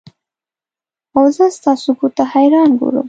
[1.15, 2.99] اوزه ستا څوکو ته حیران ګورم